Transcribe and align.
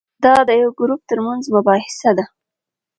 دا 0.23 0.35
د 0.47 0.49
یو 0.61 0.69
ګروپ 0.79 1.01
ترمنځ 1.09 1.43
مباحثه 1.55 2.11
ده. 2.17 2.25